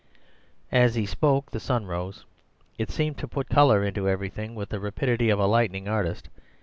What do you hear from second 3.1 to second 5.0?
to put colour into everything, with the